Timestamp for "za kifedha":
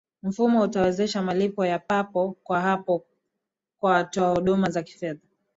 4.69-5.21